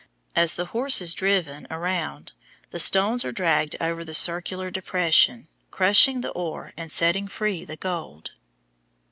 As 0.35 0.55
the 0.55 0.65
horse 0.73 0.99
is 0.99 1.13
driven 1.13 1.67
around 1.69 2.31
the 2.71 2.79
stones 2.79 3.23
are 3.23 3.31
dragged 3.31 3.75
over 3.79 4.03
the 4.03 4.15
circular 4.15 4.71
depression, 4.71 5.47
crushing 5.69 6.21
the 6.21 6.31
ore 6.31 6.73
and 6.75 6.89
setting 6.91 7.27
free 7.27 7.63
the 7.65 7.77
gold. 7.77 8.31